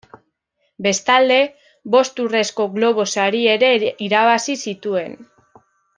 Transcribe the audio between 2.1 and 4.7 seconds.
Urrezko Globo sari ere irabazi